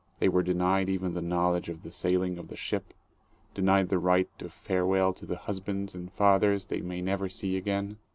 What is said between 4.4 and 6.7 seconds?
farewell to the husbands and fathers